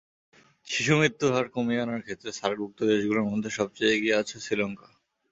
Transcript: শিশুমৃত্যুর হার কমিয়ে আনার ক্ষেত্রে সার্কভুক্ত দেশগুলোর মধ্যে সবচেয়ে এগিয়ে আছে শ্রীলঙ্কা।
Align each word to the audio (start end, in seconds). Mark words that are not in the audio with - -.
শিশুমৃত্যুর 0.67 1.31
হার 1.35 1.47
কমিয়ে 1.55 1.83
আনার 1.83 2.01
ক্ষেত্রে 2.01 2.29
সার্কভুক্ত 2.31 2.79
দেশগুলোর 2.91 3.29
মধ্যে 3.31 3.49
সবচেয়ে 3.57 3.93
এগিয়ে 3.95 4.19
আছে 4.21 4.35
শ্রীলঙ্কা। 4.39 4.87